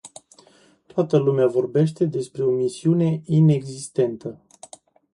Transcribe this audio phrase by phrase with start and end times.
[0.85, 4.41] Toată lumea vorbește despre o misiune inexistentă.